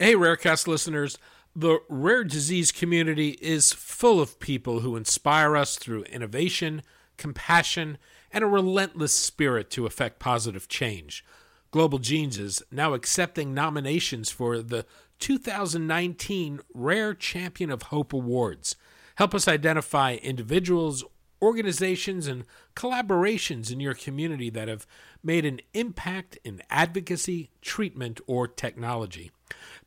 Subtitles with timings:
[0.00, 1.18] Hey, Rarecast listeners.
[1.56, 6.82] The rare disease community is full of people who inspire us through innovation,
[7.16, 7.98] compassion,
[8.30, 11.24] and a relentless spirit to effect positive change.
[11.72, 14.86] Global Genes is now accepting nominations for the
[15.18, 18.76] 2019 Rare Champion of Hope Awards.
[19.16, 21.02] Help us identify individuals,
[21.40, 22.44] organizations, and
[22.74, 24.86] collaborations in your community that have
[25.22, 29.30] made an impact in advocacy, treatment, or technology.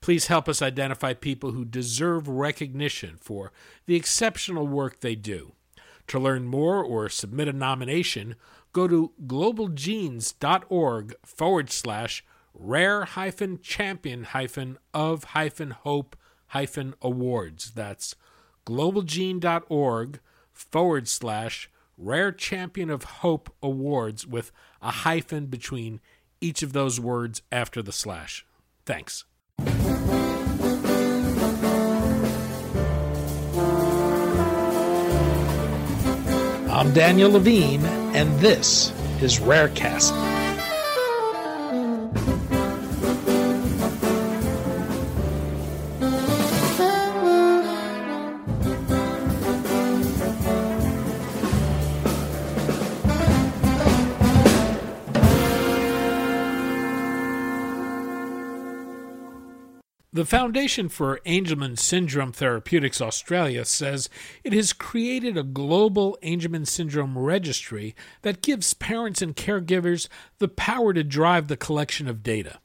[0.02, 3.52] Please help us identify people who deserve recognition for
[3.86, 5.54] the exceptional work they do.
[6.08, 8.36] To learn more or submit a nomination,
[8.74, 16.16] go to globalgenes.org forward slash rare hyphen champion hyphen of hyphen hope
[16.48, 17.72] hyphen awards.
[17.72, 18.16] That's
[18.66, 20.20] globalgene.org
[20.62, 24.52] forward slash rare champion of hope awards with
[24.82, 26.00] a hyphen between
[26.40, 28.46] each of those words after the slash.
[28.86, 29.26] Thanks.
[36.72, 40.41] I'm Daniel Levine, and this is Rarecast.
[60.22, 64.08] The Foundation for Angelman Syndrome Therapeutics Australia says
[64.44, 70.94] it has created a global Angelman Syndrome registry that gives parents and caregivers the power
[70.94, 72.60] to drive the collection of data.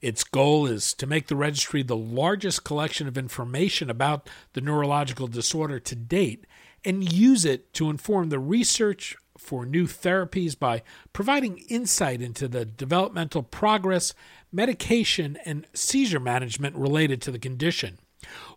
[0.00, 5.26] Its goal is to make the registry the largest collection of information about the neurological
[5.26, 6.46] disorder to date
[6.86, 9.14] and use it to inform the research
[9.44, 14.14] for new therapies by providing insight into the developmental progress
[14.54, 17.98] medication, and seizure management related to the condition.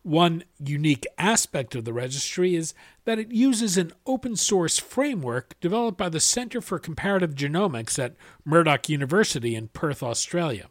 [0.04, 2.74] One unique aspect of the registry is
[3.06, 8.16] that it uses an open source framework developed by the Center for Comparative Genomics at
[8.46, 10.68] Murdoch University in Perth, Australia.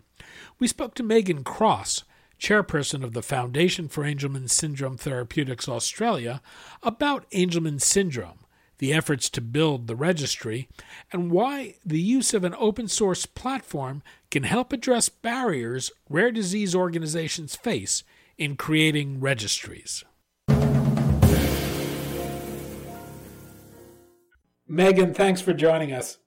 [0.58, 2.04] We spoke to Meagan Cross,
[2.38, 6.40] chairperson of the Foundation for Angelman Syndrome Therapeutics Australia,
[6.82, 8.38] about Angelman syndrome
[8.78, 10.68] the efforts to build the registry,
[11.12, 16.74] and why the use of an open source platform can help address barriers rare disease
[16.74, 18.04] organizations face
[18.36, 20.04] in creating registries.
[24.68, 26.18] Meagan, thanks for joining us.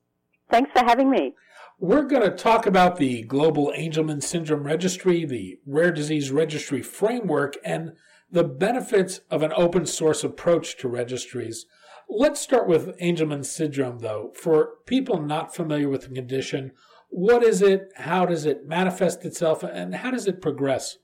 [0.49, 1.33] Thanks for having me.
[1.81, 7.55] We're going to talk about the Global Angelman Syndrome Registry, the Rare Disease Registry Framework,
[7.63, 7.93] and
[8.31, 11.65] the benefits of an open source approach to registries.
[12.11, 14.31] Let's start with Angelman syndrome, though.
[14.33, 16.71] For people not familiar with the condition,
[17.09, 17.91] what is it?
[17.97, 19.61] How does it manifest itself?
[19.61, 20.97] And how does it progress?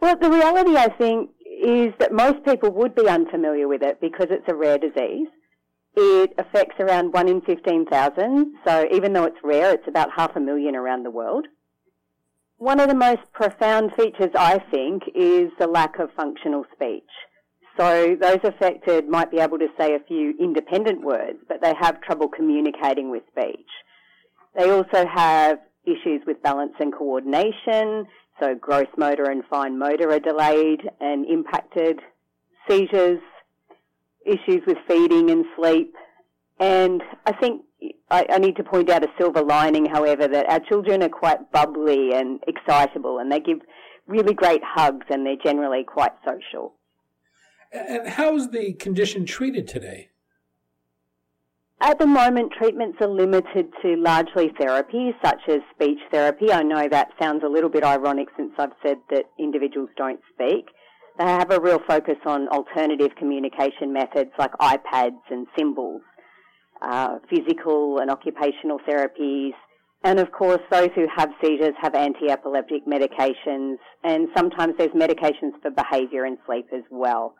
[0.00, 4.28] Well, the reality, I think, is that most people would be unfamiliar with it because
[4.30, 5.28] it's a rare disease.
[5.94, 10.40] It affects around 1 in 15,000, so even though it's rare, it's about half a
[10.40, 11.46] million around the world.
[12.56, 17.10] One of the most profound features, I think, is the lack of functional speech.
[17.76, 22.00] So those affected might be able to say a few independent words, but they have
[22.02, 23.68] trouble communicating with speech.
[24.56, 28.06] They also have issues with balance and coordination,
[28.40, 32.00] so gross motor and fine motor are delayed and impacted,
[32.68, 33.20] seizures,
[34.24, 35.94] issues with feeding and sleep.
[36.60, 37.62] And I think
[38.10, 41.50] I, I, need to point out a silver lining, however, that our children are quite
[41.52, 43.58] bubbly and excitable and they give
[44.06, 46.74] really great hugs and they're generally quite social.
[47.74, 50.10] And how is the condition treated today?
[51.80, 56.52] At the moment, treatments are limited to largely therapies such as speech therapy.
[56.52, 60.66] I know that sounds a little bit ironic since I've said that individuals don't speak.
[61.18, 66.02] They have a real focus on alternative communication methods like iPads and symbols,
[66.80, 69.52] uh, physical and occupational therapies,
[70.04, 75.70] and of course, those who have seizures have anti-epileptic medications, and sometimes there's medications for
[75.70, 77.34] behaviour and sleep as well.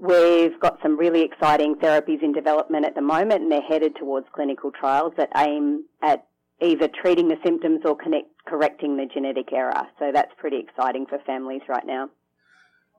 [0.00, 4.26] We've got some really exciting therapies in development at the moment, and they're headed towards
[4.32, 6.24] clinical trials that aim at
[6.60, 9.88] either treating the symptoms or connect, correcting the genetic error.
[9.98, 12.10] So that's pretty exciting for families right now.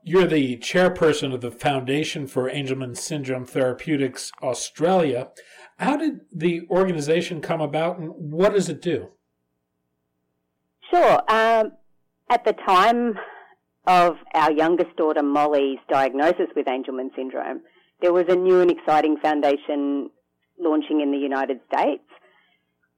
[0.02, 5.28] You're the chairperson of the Foundation for Angelman Syndrome Therapeutics Australia.
[5.78, 9.08] How did the organization come about and what does it do?
[10.90, 11.20] Sure.
[11.30, 11.72] Um,
[12.30, 13.14] at the time,
[13.86, 17.60] of our youngest daughter Molly's diagnosis with Angelman syndrome,
[18.00, 20.10] there was a new and exciting foundation
[20.58, 22.04] launching in the United States.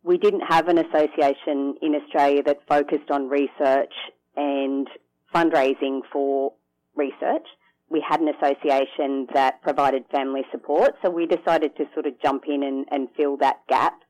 [0.03, 3.93] we didn't have an association in Australia that focused on research
[4.37, 4.89] and
[5.35, 6.53] fundraising for
[6.97, 7.47] research.
[7.89, 12.45] We had an association that provided family support, so we decided to sort of jump
[12.49, 14.01] in and, and fill that gap.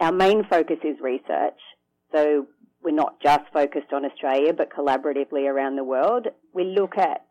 [0.00, 1.60] Our main focus is research,
[2.14, 2.46] so
[2.82, 6.26] we're not just focused on Australia, but collaboratively around the world.
[6.52, 7.26] We look at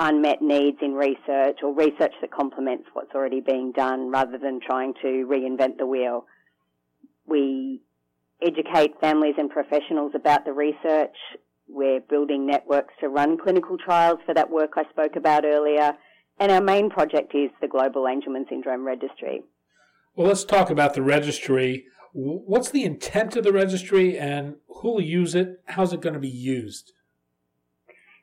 [0.00, 4.94] unmet needs in research or research that complements what's already being done rather than trying
[5.02, 6.26] to reinvent the wheel.
[7.26, 7.82] We
[8.42, 11.14] educate families and professionals about the research.
[11.68, 15.96] We're building networks to run clinical trials for that work I spoke about earlier.
[16.40, 19.42] And our main project is the Global Angelman Syndrome Registry.
[20.16, 21.86] Well, let's talk about the registry.
[22.12, 25.62] What's the intent of the registry and who will use it?
[25.64, 26.92] How's it going to be used?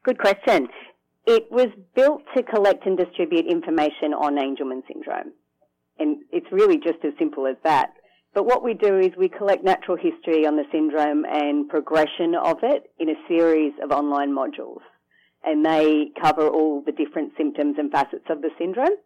[0.03, 0.67] Good question.
[1.25, 5.33] It was built to collect and distribute information on Angelman syndrome.
[5.97, 7.93] And it's really just as simple as that.
[8.33, 12.57] But what we do is we collect natural history on the syndrome and progression of
[12.61, 14.81] it in a series of online modules.
[15.43, 18.97] And they cover all the different symptoms and facets of the syndrome.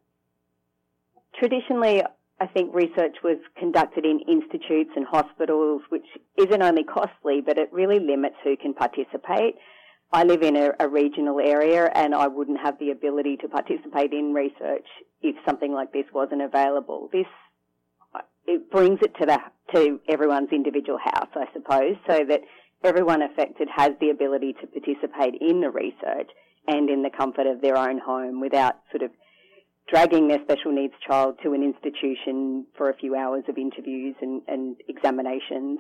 [1.39, 2.03] Traditionally,
[2.44, 6.06] I think research was conducted in institutes and hospitals, which
[6.38, 9.56] isn't only costly, but it really limits who can participate.
[10.12, 14.12] I live in a, a, regional area and I wouldn't have the ability to participate
[14.12, 14.86] in research
[15.22, 17.10] if something like this wasn't available.
[17.13, 17.28] This
[18.45, 19.40] it brings it to the
[19.74, 22.42] to everyone's individual house, I suppose, so that
[22.84, 26.30] everyone affected has the ability to participate in the research
[26.68, 29.12] and in the comfort of their own home without sort of
[29.88, 34.41] dragging their special needs child to an institution for a few hours of interviews and,
[34.47, 35.80] and examinations.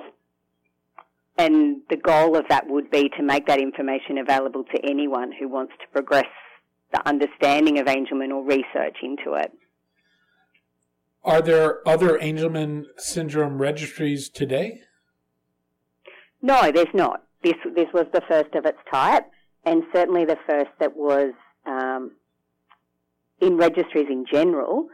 [1.37, 5.47] And the goal of that would be to make that information available to anyone who
[5.47, 6.27] wants to progress
[6.91, 9.51] the understanding of Angelman or research into it.
[11.23, 14.81] Are there other Angelman syndrome registries today?
[16.41, 17.23] No, there's not.
[17.41, 19.25] This this was the first of its type,
[19.65, 21.31] and certainly the first that was
[21.65, 22.11] um,
[23.45, 24.87] in registries in general.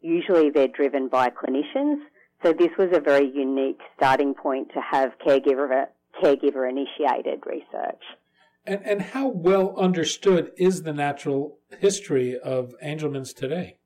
[0.00, 1.96] Usually, they're driven by clinicians.
[2.42, 5.86] So this was a very unique starting point to have caregiver
[6.22, 8.02] caregiver initiated research.
[8.66, 13.78] And and how well understood is the natural history of Angelman's today?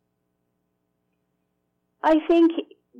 [2.02, 2.52] I think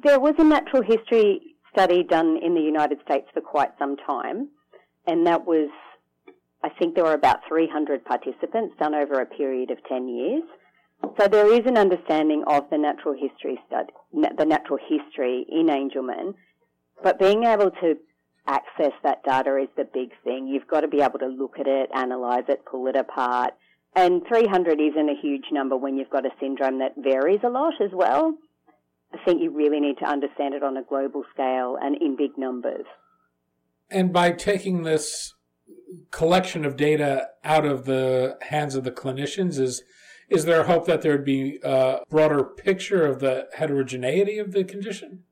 [0.03, 4.49] there was a natural history study done in the United States for quite some time,
[5.07, 5.71] and that was,
[6.65, 10.43] I think there were about 300 participants done over a period of 10 years.
[11.03, 16.35] So there is an understanding of the natural history study, the natural history in Angelman,
[17.03, 17.97] but being able to
[18.47, 20.49] access that data is the big thing.
[20.49, 23.55] You've got to be able to look at it, analyze it, pull it apart.
[23.95, 27.75] And 300 isn't a huge number when you've got a syndrome that varies a lot
[27.81, 28.35] as well.
[29.13, 32.37] I think you really need to understand it on a global scale and in big
[32.37, 32.87] numbers.
[33.91, 35.35] And by taking this
[36.11, 39.83] collection of data out of the hands of the clinicians, is
[40.29, 44.65] is there hope that there would be a broader picture of the heterogeneity of the
[44.65, 45.25] condition?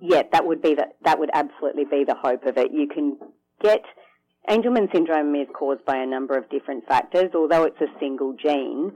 [0.00, 2.72] Yeah, that would be the, that would absolutely be the hope of it.
[2.72, 3.16] You can
[3.62, 3.82] get
[4.48, 8.92] Angelman syndrome is caused by a number of different factors, although it's a single gene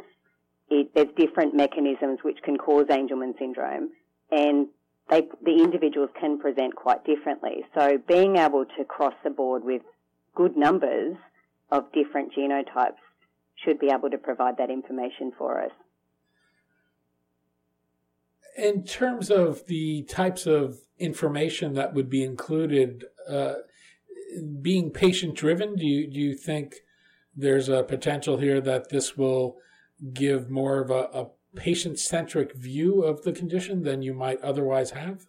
[0.71, 3.91] it, there's different mechanisms which can cause Angelman syndrome,
[4.31, 4.69] and
[5.11, 7.65] they, the individuals can present quite differently.
[7.75, 9.83] So being able to cross the board with
[10.35, 11.17] good numbers
[11.71, 13.01] of different genotypes
[13.65, 15.73] should be able to provide that information for us.
[18.57, 23.55] In terms of the types of information that would be included, uh,
[24.61, 26.77] being patient driven, do you, do you think
[27.37, 29.59] there's a potential here that this will
[30.13, 34.91] give more of a, a patient centric view of the condition than you might otherwise
[34.91, 35.27] have?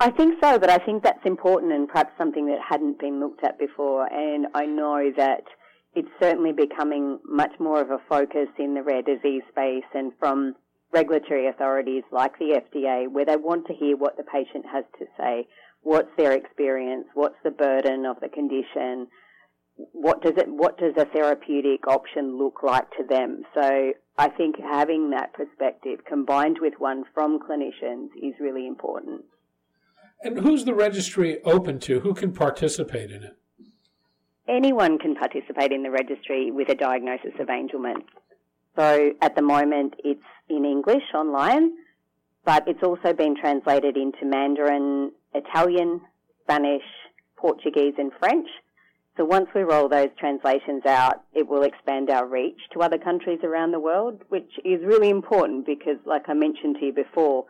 [0.00, 3.42] I think so, but I think that's important and perhaps something that hadn't been looked
[3.42, 4.06] at before.
[4.06, 5.42] And I know that
[5.94, 10.54] it's certainly becoming much more of a focus in the rare disease space and from
[10.92, 15.06] regulatory authorities like the FDA, where they want to hear what the patient has to
[15.18, 15.46] say.
[15.82, 17.06] What's their experience?
[17.14, 19.08] What's the burden of the condition?
[19.92, 23.42] what does it what does a therapeutic option look like to them?
[23.54, 29.22] So I think having that perspective combined with one from clinicians is really important.
[30.22, 32.00] And who's the registry open to?
[32.00, 33.36] Who can participate in it?
[34.48, 38.02] Anyone can participate in the registry with a diagnosis of Angelman.
[38.76, 41.72] So at the moment it's in English online,
[42.44, 46.00] but it's also been translated into Mandarin, Italian,
[46.44, 46.82] Spanish,
[47.36, 48.48] Portuguese and French.
[49.18, 53.40] So once we roll those translations out, it will expand our reach to other countries
[53.42, 57.44] around the world, which is really important because, like I mentioned to you before,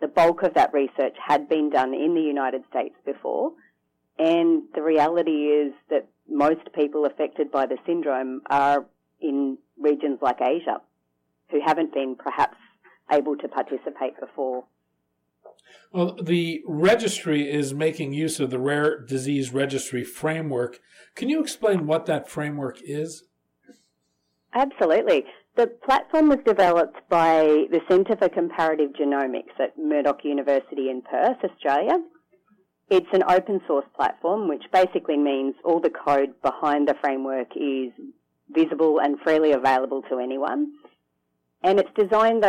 [0.00, 3.52] the bulk of that research had been done in the United States before.
[4.18, 8.86] And the reality is that most people affected by the syndrome are
[9.20, 10.80] in regions like Asia
[11.50, 12.56] who haven't been perhaps
[13.10, 14.64] able to participate before.
[15.92, 20.80] Well, the registry is making use of the Rare Disease Registry framework.
[21.14, 23.24] Can you explain what that framework is?
[24.54, 25.24] Absolutely.
[25.56, 31.38] The platform was developed by the Centre for Comparative Genomics at Murdoch University in Perth,
[31.42, 31.98] Australia.
[32.90, 37.92] It's an open source platform, which basically means all the code behind the framework is
[38.50, 40.72] visible and freely available to anyone.
[41.62, 42.44] And it's designed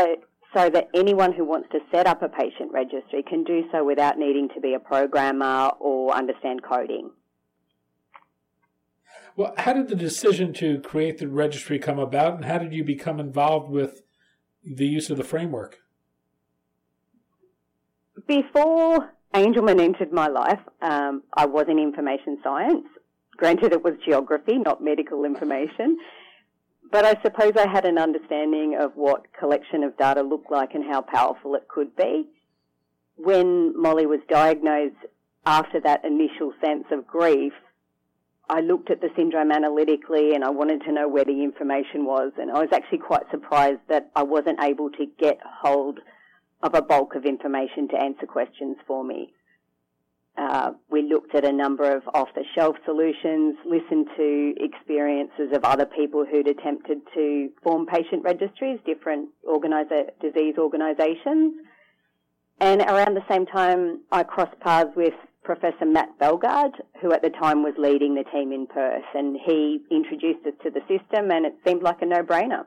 [0.55, 4.17] so that anyone who wants to set up a patient registry can do so without
[4.17, 7.12] needing to be a programmer or understand coding.
[9.36, 12.84] Well, how did the decision to create the registry come about, and how did you
[12.84, 14.03] become involved with
[14.63, 15.79] the use of the framework?
[18.27, 22.88] Before Angelman entered my life, um, I was in information science.
[23.38, 25.98] Granted, it was geography, not medical information.
[26.91, 30.83] But I suppose I had an understanding of what collection of data looked like and
[30.83, 32.27] how powerful it could be.
[33.15, 34.95] When Molly was diagnosed,
[35.45, 37.53] after that initial sense of grief,
[38.50, 42.31] I looked at the syndrome analytically and I wanted to know where the information was.
[42.38, 46.00] And I was actually quite surprised that I wasn't able to get hold
[46.61, 49.33] of a bulk of information to answer questions for me.
[50.37, 56.25] Uh, we looked at a number of off-the-shelf solutions, listened to experiences of other people
[56.25, 59.29] who'd attempted to form patient registries, different
[60.21, 61.55] disease organisations.
[62.61, 65.13] And around the same time, I crossed paths with
[65.43, 69.79] Professor Matt Bellgard, who at the time was leading the team in Perth, and he
[69.91, 72.65] introduced us to the system, and it seemed like a no-brainer.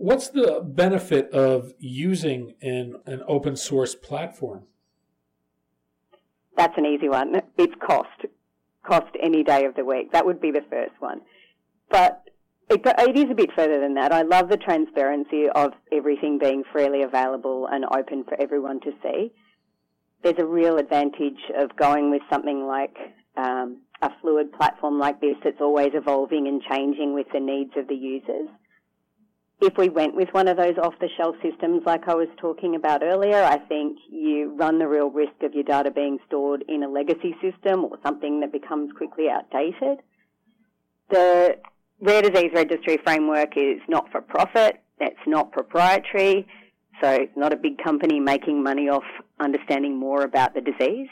[0.00, 4.62] What's the benefit of using an, an open source platform?
[6.56, 7.42] That's an easy one.
[7.58, 8.24] It's cost.
[8.82, 10.12] Cost any day of the week.
[10.12, 11.20] That would be the first one.
[11.90, 12.22] But
[12.70, 14.10] it, it is a bit further than that.
[14.10, 19.32] I love the transparency of everything being freely available and open for everyone to see.
[20.22, 22.96] There's a real advantage of going with something like
[23.36, 27.86] um, a fluid platform like this that's always evolving and changing with the needs of
[27.86, 28.48] the users
[29.60, 32.74] if we went with one of those off the shelf systems like I was talking
[32.74, 36.82] about earlier, I think you run the real risk of your data being stored in
[36.82, 39.98] a legacy system or something that becomes quickly outdated.
[41.10, 41.58] The
[42.00, 46.46] Rare Disease Registry framework is not for profit, it's not proprietary,
[47.02, 49.04] so not a big company making money off
[49.38, 51.08] understanding more about the disease.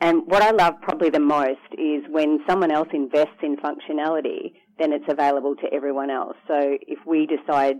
[0.00, 4.92] And what I love probably the most is when someone else invests in functionality then
[4.92, 6.36] it's available to everyone else.
[6.48, 7.76] So if we decide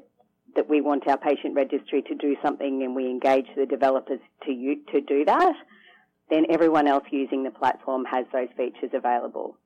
[0.55, 4.77] that we want our patient registry to do something and we engage the developers to
[4.93, 5.55] to do that,
[6.31, 9.57] then everyone else using the platform has those features available.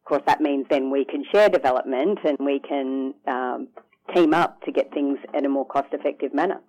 [0.00, 3.68] Of course, that means then we can share development and we can um,
[4.14, 6.60] team up to get things in a more cost-effective manner.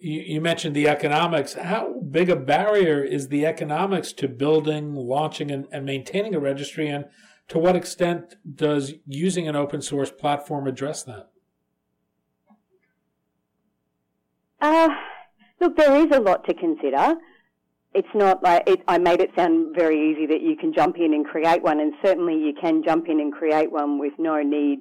[0.00, 1.54] You, you mentioned the economics.
[1.54, 6.88] How big a barrier is the economics to building, launching, and, and maintaining a registry?
[6.88, 7.04] And
[7.48, 11.30] to what extent does using an open source platform address that?
[14.60, 14.88] Uh,
[15.60, 17.14] look, there is a lot to consider.
[17.94, 21.14] It's not like it, I made it sound very easy that you can jump in
[21.14, 24.80] and create one, and certainly you can jump in and create one with no need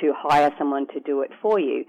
[0.00, 1.84] to hire someone to do it for you.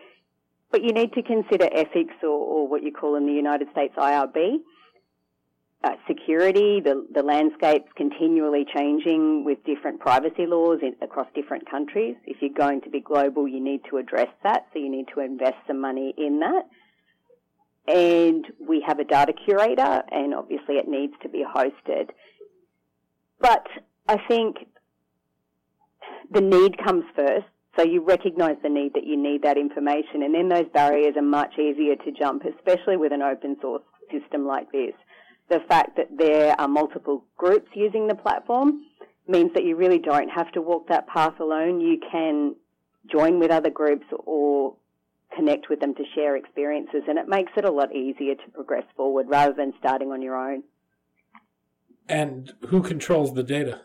[0.71, 3.95] But you need to consider ethics or, or what you call in the United States
[3.97, 4.57] IRB
[5.83, 12.15] uh, security, the, the landscape's continually changing with different privacy laws in, across different countries.
[12.25, 15.19] If you're going to be global, you need to address that, so you need to
[15.19, 16.67] invest some money in that.
[17.85, 22.11] And we have a data curator, and obviously it needs to be hosted.
[23.41, 23.67] But
[24.07, 24.55] I think
[26.31, 27.45] the need comes first.
[27.75, 31.23] So you recognize the need that you need that information, and then those barriers are
[31.23, 34.93] much easier to jump, especially with an open source system like this
[35.53, 38.85] the fact that there are multiple groups using the platform
[39.27, 41.79] means that you really don't have to walk that path alone.
[41.79, 42.55] You can
[43.11, 44.75] join with other groups or
[45.35, 48.83] connect with them to share experiences and it makes it a lot easier to progress
[48.95, 50.63] forward rather than starting on your own.
[52.09, 53.81] And who controls the data?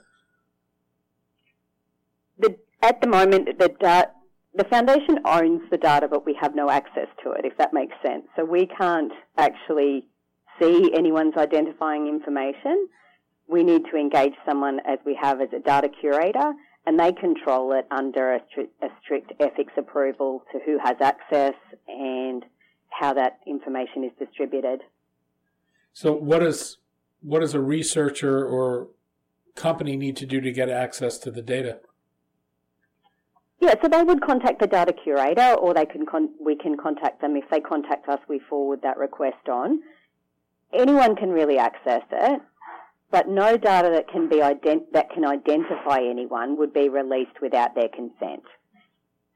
[2.38, 4.12] The, at the moment, the, da-
[4.54, 7.94] the foundation owns the data, but we have no access to it, if that makes
[8.04, 8.24] sense.
[8.36, 10.06] So we can't actually
[10.60, 12.88] see anyone's identifying information,
[13.46, 16.52] we need to engage someone as we have as a data curator
[16.86, 21.52] and they control it under a, stri- a strict ethics approval to who has access
[21.86, 22.44] and
[22.88, 24.80] how that information is distributed.
[25.92, 26.78] So, what is
[27.20, 28.88] what does a researcher or
[29.54, 31.80] company need to do to get access to the data?
[33.60, 37.20] Yeah, so they would contact the data curator, or they can con- we can contact
[37.20, 37.36] them.
[37.36, 39.80] If they contact us, we forward that request on.
[40.72, 42.40] Anyone can really access it,
[43.10, 47.74] but no data that can be ident- that can identify anyone would be released without
[47.74, 48.42] their consent.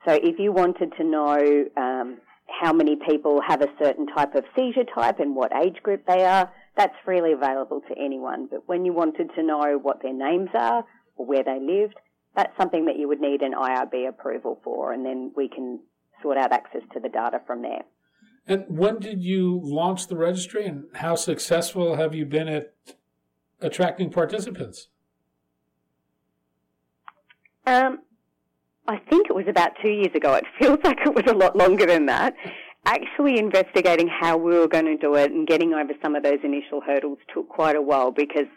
[0.06, 4.44] So, if you wanted to know um, how many people have a certain type of
[4.54, 8.48] seizure type and what age group they are, that's freely available to anyone.
[8.50, 10.84] But when you wanted to know what their names are
[11.16, 11.94] or where they lived,
[12.36, 15.80] that's something that you would need an IRB approval for, and then we can
[16.22, 17.82] sort out access to the data from there.
[18.46, 22.74] And when did you launch the registry, and how successful have you been at
[23.60, 24.88] attracting participants?
[27.66, 28.00] Um,
[28.88, 30.34] I think it was about two years ago.
[30.34, 32.34] It feels like it was a lot longer than that.
[32.84, 36.40] Actually, investigating how we were going to do it and getting over some of those
[36.42, 38.48] initial hurdles took quite a while because,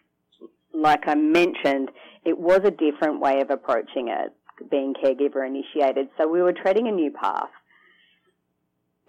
[0.73, 1.91] like I mentioned,
[2.25, 4.33] it was a different way of approaching it,
[4.71, 6.07] being caregiver initiated.
[6.17, 7.51] So we were treading a new path.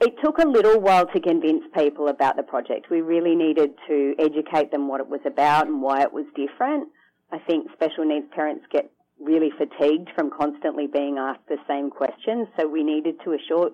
[0.01, 2.91] It took a little while to convince people about the project.
[2.91, 6.89] We really needed to educate them what it was about and why it was different.
[7.33, 12.49] I think special needs parents get really fatigued from constantly being asked the same questions,
[12.59, 13.71] so we needed to assure,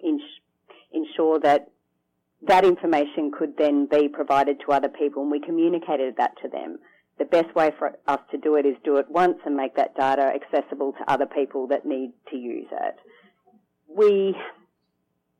[0.93, 1.71] ensure that
[2.47, 6.79] that information could then be provided to other people, and we communicated that to them
[7.19, 9.95] the best way for us to do it is do it once and make that
[9.95, 12.97] data accessible to other people that need to use it.
[13.89, 14.35] We,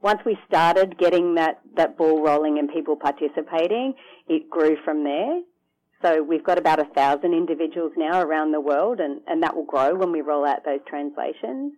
[0.03, 3.95] once we started getting that, that ball rolling and people participating,
[4.29, 5.41] it grew from there.
[6.03, 9.65] So we've got about a thousand individuals now around the world and, and that will
[9.65, 11.75] grow when we roll out those translations.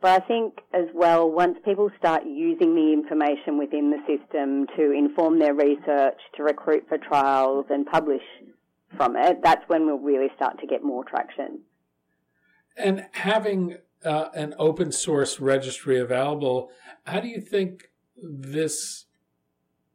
[0.00, 4.92] But I think as well, once people start using the information within the system to
[4.92, 8.22] inform their research, to recruit for trials and publish
[8.96, 11.60] from it, that's when we'll really start to get more traction.
[12.76, 16.70] And having uh, an open source registry available,
[17.08, 19.06] how do you think this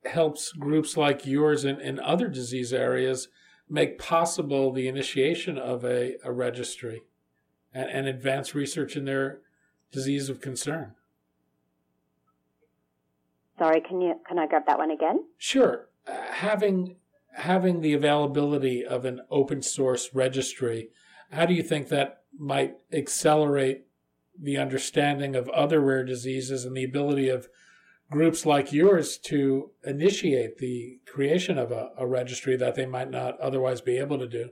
[0.05, 3.27] helps groups like yours in, in other disease areas
[3.69, 7.03] make possible the initiation of a, a registry
[7.73, 9.39] and, and advance research in their
[9.91, 10.95] disease of concern?
[13.59, 15.25] Sorry, can you can I grab that one again?
[15.37, 15.87] Sure.
[16.07, 16.95] Uh, having
[17.35, 20.89] having the availability of an open source registry,
[21.31, 23.85] how do you think that might accelerate
[24.39, 27.47] the understanding of other rare diseases and the ability of
[28.09, 33.39] groups like yours to initiate the creation of a, a registry that they might not
[33.39, 34.49] otherwise be able to do?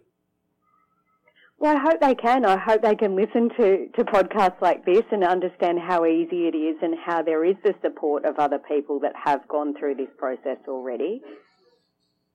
[1.62, 2.44] Well, I hope they can.
[2.44, 6.56] I hope they can listen to, to podcasts like this and understand how easy it
[6.58, 10.10] is and how there is the support of other people that have gone through this
[10.17, 11.22] process already.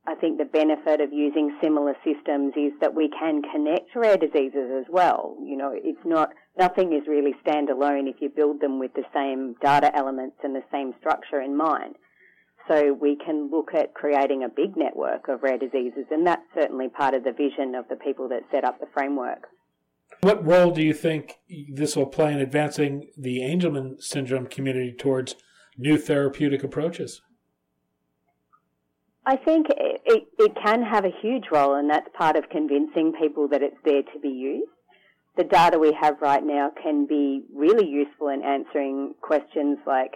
[0.07, 4.71] I think the benefit of using similar systems is that we can connect rare diseases
[4.79, 5.37] as well.
[5.43, 9.55] You know, it's not, nothing is really standalone if you build them with the same
[9.63, 11.97] data elements and the same structure in mind.
[12.69, 16.89] So we can look at creating a big network of rare diseases, and that's certainly
[16.89, 19.49] part of the vision of the people that set up the framework.
[20.23, 21.39] What role do you think
[21.73, 25.37] this will play in advancing the Angelman syndrome community towards
[25.77, 27.23] new therapeutic approaches?
[29.27, 33.13] I think it, it, it, can have a huge role, and that's part of convincing
[33.21, 34.71] people that it's there to be used.
[35.37, 40.15] The data we have right now can be really useful in answering questions like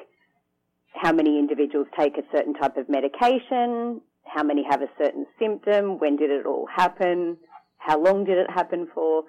[0.95, 5.99] how many individuals take a certain type of medication, how many have a certain symptom,
[5.99, 7.37] when did it all happen,
[7.79, 9.25] how long did it happen for.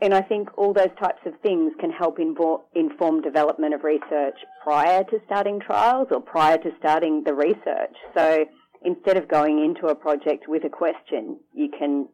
[0.00, 5.04] And I think all those types of things can help inform development of research prior
[5.04, 7.94] to starting trials or prior to starting the research.
[8.16, 8.44] So
[8.82, 12.08] instead of going into a project with a question, you can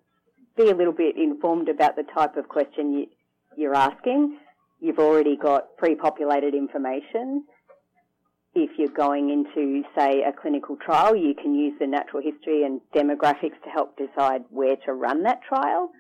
[0.57, 3.07] be a little bit informed about the type of question you,
[3.57, 4.39] you're asking.
[4.81, 7.45] You've already got pre-populated information.
[8.55, 12.81] If you're going into, say, a clinical trial, you can use the natural history and
[12.95, 15.91] demographics to help decide where to run that trial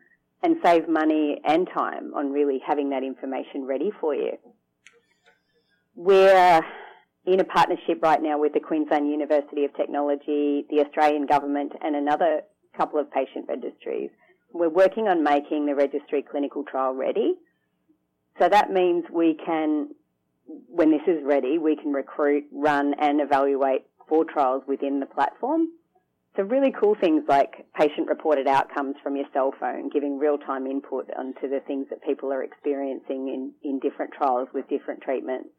[0.43, 4.33] and save money and time on really having that information ready for you.
[5.95, 6.63] We're
[7.27, 11.95] in a partnership right now with the Queensland University of Technology, the Australian Government, and
[11.95, 12.41] another
[12.77, 14.11] couple of patient registries.
[14.53, 17.35] We're working on making the registry clinical trial ready.
[18.39, 19.91] So that means we can,
[20.69, 25.69] when this is ready, we can recruit, run, and evaluate four trials within the platform.
[26.37, 30.67] So really cool things like patient reported outcomes from your cell phone, giving real time
[30.67, 35.51] input onto the things that people are experiencing in, in different trials with different treatments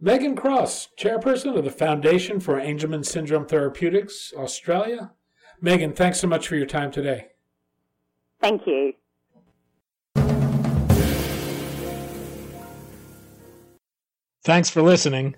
[0.00, 5.10] Meagan Cross, chairperson of the Foundation for Angelman Syndrome Therapeutics, Australia.
[5.60, 7.30] Meagan, thanks so much for your time today.
[8.40, 8.92] Thank you.
[14.44, 15.34] Thanks for listening.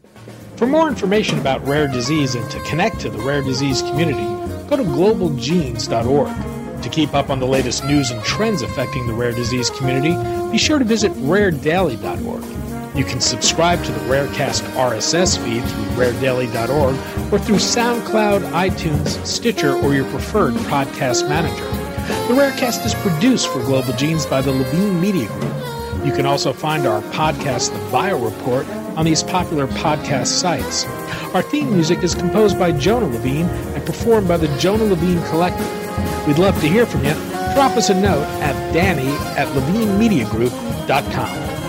[0.56, 4.24] For more information about rare disease and to connect to the rare disease community,
[4.68, 6.82] go to globalgenes.org.
[6.82, 10.14] To keep up on the latest news and trends affecting the rare disease community,
[10.52, 12.96] be sure to visit raredaily.org.
[12.96, 19.74] You can subscribe to the Rarecast RSS feed through raredaily.org or through SoundCloud, iTunes, Stitcher,
[19.74, 21.79] or your preferred podcast manager.
[22.10, 26.04] The Rarecast is produced for Global Genes by the Levine Media Group.
[26.04, 30.86] You can also find our podcast, The Bio Report, on these popular podcast sites.
[31.34, 35.66] Our theme music is composed by Jonah Levine and performed by the Jonah Levine Collective.
[36.26, 37.12] We'd love to hear from you.
[37.54, 41.59] Drop us a note at danny at levinemediagroup.com.